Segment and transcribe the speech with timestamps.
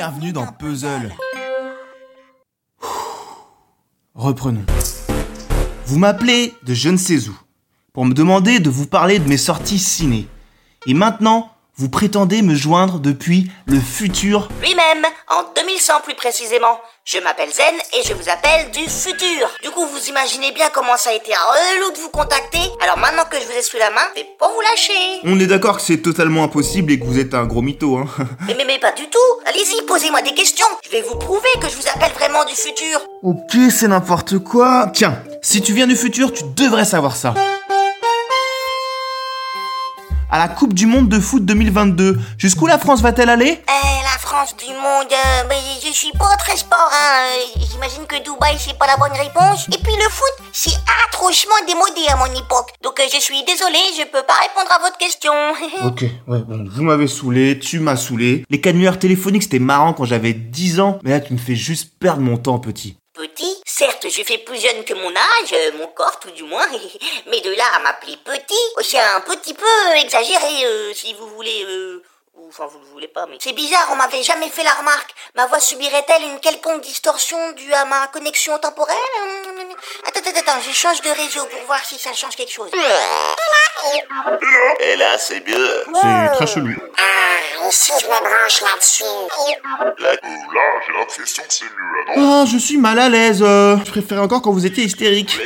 [0.00, 1.12] Bienvenue dans Puzzle.
[4.14, 4.64] Reprenons.
[5.86, 7.36] Vous m'appelez de je ne sais où
[7.92, 10.28] pour me demander de vous parler de mes sorties ciné.
[10.86, 14.48] Et maintenant, vous prétendez me joindre depuis le futur.
[14.60, 16.78] Lui-même, en 2100 plus précisément.
[17.10, 19.48] Je m'appelle Zen et je vous appelle du futur.
[19.62, 22.58] Du coup, vous imaginez bien comment ça a été relou de vous contacter.
[22.82, 24.92] Alors maintenant que je vous ai sous la main, c'est pour vous lâcher.
[25.24, 28.04] On est d'accord que c'est totalement impossible et que vous êtes un gros mytho, hein.
[28.46, 29.18] Mais, mais, mais pas du tout.
[29.46, 30.66] Allez-y, posez-moi des questions.
[30.84, 33.00] Je vais vous prouver que je vous appelle vraiment du futur.
[33.22, 34.90] ok, c'est n'importe quoi.
[34.92, 37.32] Tiens, si tu viens du futur, tu devrais savoir ça.
[40.30, 43.62] À la Coupe du Monde de foot 2022, jusqu'où la France va-t-elle aller?
[43.66, 43.97] Eh, la
[44.28, 47.28] France du monde, euh, mais je suis pas très sport, hein.
[47.32, 49.66] Euh, J'imagine que Dubaï, c'est pas la bonne réponse.
[49.68, 50.76] Et puis le foot, c'est
[51.06, 52.74] atrocement démodé à mon époque.
[52.82, 55.32] Donc euh, je suis désolé, je peux pas répondre à votre question.
[55.86, 58.44] Ok, ouais, bon, vous m'avez saoulé, tu m'as saoulé.
[58.50, 61.98] Les canulars téléphoniques, c'était marrant quand j'avais 10 ans, mais là, tu me fais juste
[61.98, 62.98] perdre mon temps, petit.
[63.14, 66.66] Petit, certes, je fais plus jeune que mon âge, mon corps tout du moins,
[67.30, 71.64] mais de là à m'appeler petit, oh, c'est un petit peu exagéré, si vous voulez.
[72.48, 73.36] Ou Enfin, vous ne voulez pas, mais...
[73.40, 75.10] C'est bizarre, on m'avait jamais fait la remarque.
[75.34, 78.96] Ma voix subirait-elle une quelconque distorsion due à ma connexion temporelle
[80.06, 82.70] Attends, attends, attends, je change de réseau pour voir si ça change quelque chose.
[84.80, 85.84] Et là, c'est mieux.
[85.94, 86.70] C'est très chelou.
[86.96, 89.04] Ah, et si je me branche là-dessus
[89.98, 90.18] Là, Là,
[90.86, 93.42] j'ai l'impression que c'est mieux, là, non Ah, je suis mal à l'aise.
[93.42, 95.38] euh, je préférais encore quand vous étiez hystérique.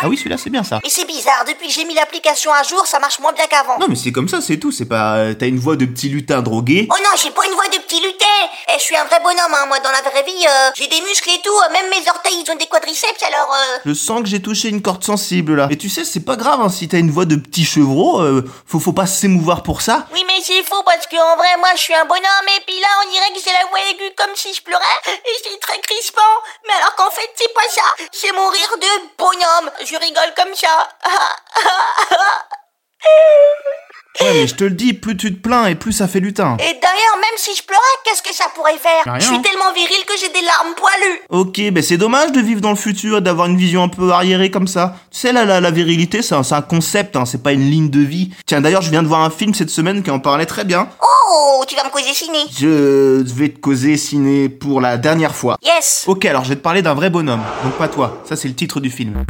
[0.00, 0.80] Ah oui, celui-là, c'est bien ça.
[0.82, 3.78] Mais c'est bizarre, depuis que j'ai mis l'application à jour, ça marche moins bien qu'avant.
[3.78, 4.72] Non, mais c'est comme ça, c'est tout.
[4.72, 5.16] C'est pas.
[5.16, 6.88] euh, T'as une voix de petit lutin drogué.
[6.90, 8.26] Oh non, j'ai pas une voix de petit lutin.
[8.68, 9.66] Eh, je suis un vrai bonhomme, hein.
[9.68, 11.50] Moi, dans la vraie vie, euh, j'ai des muscles et tout.
[11.50, 13.78] euh, Même mes orteils, ils ont des quadriceps, alors euh...
[13.86, 15.68] Je sens que j'ai touché une corde sensible là.
[15.70, 18.22] Et tu sais, c'est pas grave hein, si t'as une voix de petit chevreau.
[18.66, 20.06] faut, faut pas s'émouvoir pour ça.
[20.12, 22.78] Oui, mais c'est faux parce que en vrai, moi, je suis un bonhomme et puis
[22.80, 25.78] là, on dirait que j'ai la voix aiguë comme si je pleurais et c'est très
[25.80, 26.20] crispant.
[26.66, 27.82] Mais alors qu'en fait, c'est pas ça.
[28.12, 28.88] C'est mon rire de
[29.18, 29.70] bonhomme.
[29.80, 30.88] Je rigole comme ça.
[34.22, 36.56] Ouais, mais je te le dis, plus tu te plains et plus ça fait lutin.
[36.60, 39.02] Et d'ailleurs, même si je pleurais, qu'est-ce que ça pourrait faire?
[39.04, 39.18] Rien.
[39.18, 41.20] Je suis tellement viril que j'ai des larmes poilues.
[41.30, 44.10] Ok, ben c'est dommage de vivre dans le futur et d'avoir une vision un peu
[44.12, 44.96] arriérée comme ça.
[45.10, 48.00] Tu sais, la, la virilité, c'est un, un concept, hein, c'est pas une ligne de
[48.00, 48.30] vie.
[48.46, 50.88] Tiens, d'ailleurs, je viens de voir un film cette semaine qui en parlait très bien.
[51.02, 52.38] Oh, tu vas me causer ciné.
[52.58, 55.56] Je vais te causer ciné pour la dernière fois.
[55.62, 56.04] Yes.
[56.06, 58.22] Ok, alors je vais te parler d'un vrai bonhomme, donc pas toi.
[58.28, 59.24] Ça, c'est le titre du film.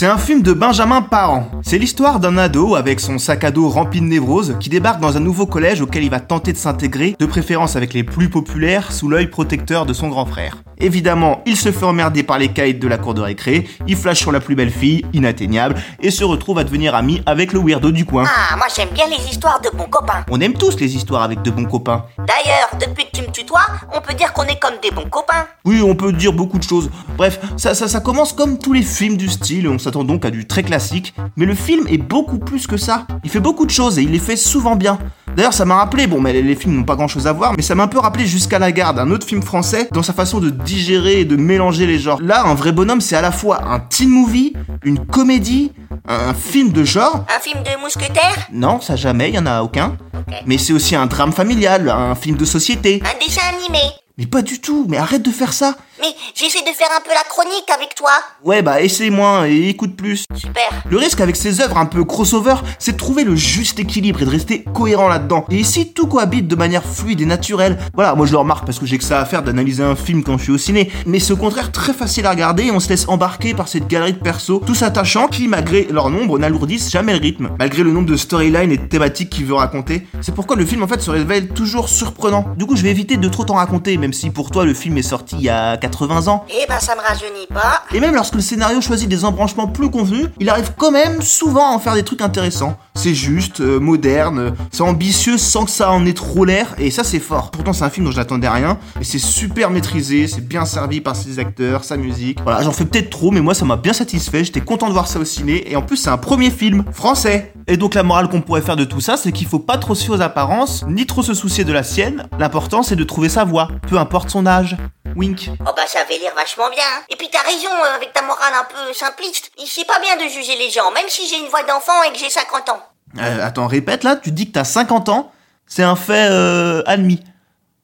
[0.00, 1.50] C'est un film de Benjamin Parent.
[1.60, 5.18] C'est l'histoire d'un ado avec son sac à dos rempli de névrose qui débarque dans
[5.18, 8.92] un nouveau collège auquel il va tenter de s'intégrer, de préférence avec les plus populaires,
[8.92, 10.56] sous l'œil protecteur de son grand frère.
[10.78, 14.20] Évidemment, il se fait emmerder par les caïds de la cour de récré, il flash
[14.20, 17.90] sur la plus belle fille, inatteignable, et se retrouve à devenir ami avec le weirdo
[17.90, 18.24] du coin.
[18.26, 20.24] Ah, moi j'aime bien les histoires de bons copains.
[20.30, 22.06] On aime tous les histoires avec de bons copains.
[22.16, 25.46] D'ailleurs, depuis que tu me tutoies, on peut dire qu'on est comme des bons copains.
[25.64, 26.90] Oui, on peut dire beaucoup de choses.
[27.16, 30.24] Bref, ça, ça, ça commence comme tous les films du style, et on s'attend donc
[30.24, 31.14] à du très classique.
[31.36, 33.06] Mais le film est beaucoup plus que ça.
[33.24, 34.98] Il fait beaucoup de choses et il les fait souvent bien.
[35.36, 37.62] D'ailleurs, ça m'a rappelé, bon, mais les, films n'ont pas grand chose à voir, mais
[37.62, 40.40] ça m'a un peu rappelé Jusqu'à la garde, un autre film français, dans sa façon
[40.40, 42.20] de digérer et de mélanger les genres.
[42.20, 44.54] Là, un vrai bonhomme, c'est à la fois un teen movie,
[44.84, 45.72] une comédie,
[46.06, 47.24] un, film de genre.
[47.34, 49.96] Un film de mousquetaires Non, ça jamais, il y en a aucun.
[50.46, 53.02] Mais c'est aussi un drame familial, un film de société.
[53.04, 53.78] Un dessin animé
[54.18, 55.76] Mais pas du tout, mais arrête de faire ça.
[56.00, 58.10] Mais j'essaie de faire un peu la chronique avec toi.
[58.42, 60.24] Ouais, bah essaie moins et écoute plus.
[60.34, 60.70] Super.
[60.88, 64.24] Le risque avec ces œuvres un peu crossover, c'est de trouver le juste équilibre et
[64.24, 65.44] de rester cohérent là-dedans.
[65.50, 67.78] Et ici, tout cohabite de manière fluide et naturelle.
[67.94, 70.24] Voilà, moi je le remarque parce que j'ai que ça à faire d'analyser un film
[70.24, 70.90] quand je suis au ciné.
[71.04, 73.86] Mais c'est au contraire très facile à regarder et on se laisse embarquer par cette
[73.86, 77.50] galerie de persos, tous attachants qui, malgré leur nombre, n'alourdissent jamais le rythme.
[77.58, 80.06] Malgré le nombre de storylines et de thématiques qu'il veut raconter.
[80.22, 82.46] C'est pourquoi le film en fait se révèle toujours surprenant.
[82.56, 84.96] Du coup, je vais éviter de trop t'en raconter, même si pour toi le film
[84.96, 86.44] est sorti il y a 80 ans.
[86.48, 87.82] Eh ben, ça me rajeunit pas.
[87.92, 91.70] Et même lorsque le scénario choisit des embranchements plus convenus, il arrive quand même souvent
[91.70, 92.76] à en faire des trucs intéressants.
[92.94, 97.04] C'est juste, euh, moderne, c'est ambitieux sans que ça en ait trop l'air, et ça
[97.04, 97.50] c'est fort.
[97.50, 101.00] Pourtant c'est un film dont je n'attendais rien, et c'est super maîtrisé, c'est bien servi
[101.00, 102.38] par ses acteurs, sa musique.
[102.42, 105.08] Voilà, j'en fais peut-être trop, mais moi ça m'a bien satisfait, j'étais content de voir
[105.08, 107.52] ça au ciné, et en plus c'est un premier film français.
[107.66, 109.94] Et donc la morale qu'on pourrait faire de tout ça, c'est qu'il faut pas trop
[109.94, 112.26] se fier aux apparences, ni trop se soucier de la sienne.
[112.38, 114.76] L'important c'est de trouver sa voie, peu importe son âge.
[115.16, 115.48] Wink.
[115.60, 116.82] Oh bah ça avait l'air vachement bien.
[116.84, 117.02] hein.
[117.08, 119.50] Et puis t'as raison euh, avec ta morale un peu simpliste.
[119.58, 122.12] Il c'est pas bien de juger les gens, même si j'ai une voix d'enfant et
[122.12, 122.82] que j'ai 50 ans.
[123.18, 125.32] Euh, attends, répète là, tu dis que t'as 50 ans,
[125.66, 127.22] c'est un fait euh, admis.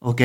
[0.01, 0.23] Ok.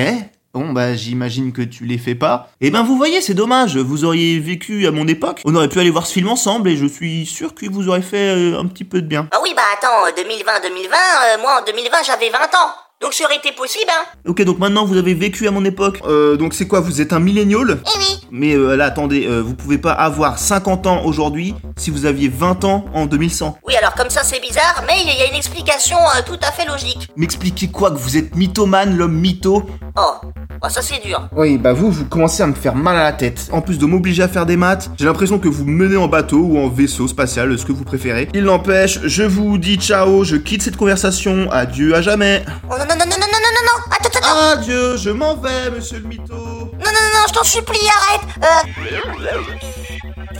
[0.54, 2.50] Bon, bah j'imagine que tu les fais pas.
[2.60, 5.80] Eh ben vous voyez, c'est dommage, vous auriez vécu à mon époque, on aurait pu
[5.80, 8.68] aller voir ce film ensemble et je suis sûr qu'il vous aurait fait euh, un
[8.68, 9.30] petit peu de bien.
[9.32, 12.74] Ah oui bah attends, 2020-2020, euh, moi en 2020 j'avais 20 ans.
[13.02, 16.00] Donc ça aurait été possible, hein Ok, donc maintenant vous avez vécu à mon époque.
[16.06, 17.80] Euh, donc c'est quoi Vous êtes un millénial?
[17.84, 18.20] Eh oui.
[18.30, 22.30] Mais euh, là, attendez, euh, vous pouvez pas avoir 50 ans aujourd'hui si vous aviez
[22.30, 23.58] 20 ans en 2100.
[23.66, 26.52] Oui, alors comme ça c'est bizarre, mais il y a une explication euh, tout à
[26.52, 27.10] fait logique.
[27.18, 29.64] M'expliquez quoi que vous êtes mythomane, l'homme mytho?
[29.98, 30.14] Oh,
[30.62, 31.28] bah ça c'est dur.
[31.36, 33.50] Oui, bah vous, vous commencez à me faire mal à la tête.
[33.52, 36.08] En plus de m'obliger à faire des maths, j'ai l'impression que vous me menez en
[36.08, 38.30] bateau ou en vaisseau spatial, ce que vous préférez.
[38.34, 42.46] Il n'empêche, je vous dis ciao, je quitte cette conversation, adieu à jamais.
[42.70, 44.60] Oh non, non, non, non, non, non, non, non, attends, attends, attends.
[44.60, 46.36] Adieu, je m'en vais, monsieur le mytho.
[46.36, 48.28] Non, non, non, non, je t'en supplie, arrête.
[48.44, 49.81] Euh,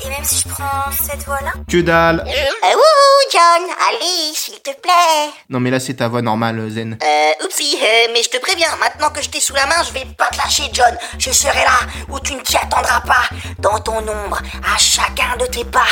[0.04, 2.22] Et même si je prends cette voie-là Que dalle.
[2.28, 5.30] euh, wouhou, John, allez, s'il te plaît.
[5.50, 6.98] Non mais là c'est ta voix normale, Zen.
[7.04, 9.92] Euh, oupsie, euh, mais je te préviens, maintenant que je t'ai sous la main, je
[9.94, 10.98] vais pas te lâcher, John.
[11.20, 13.24] Je serai là où tu ne t'y attendras pas,
[13.60, 14.42] dans ton ombre,
[14.74, 15.88] à chacun de tes pas.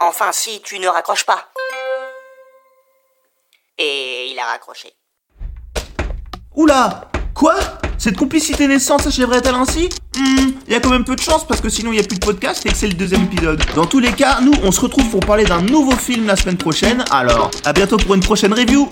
[0.00, 1.48] Enfin, si tu ne raccroches pas.
[3.78, 4.92] Et il a raccroché.
[6.54, 7.02] Oula
[7.34, 7.54] Quoi?
[7.98, 9.88] Cette complicité naissante s'achèverait-elle ainsi
[10.18, 12.02] Hmm, il y a quand même peu de chance parce que sinon il y a
[12.02, 13.62] plus de podcast et que c'est le deuxième épisode.
[13.74, 16.56] Dans tous les cas, nous on se retrouve pour parler d'un nouveau film la semaine
[16.56, 18.88] prochaine, alors à bientôt pour une prochaine review